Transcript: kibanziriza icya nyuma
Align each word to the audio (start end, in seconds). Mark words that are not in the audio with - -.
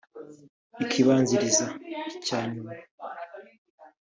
kibanziriza 0.91 1.65
icya 2.17 2.39
nyuma 2.51 2.73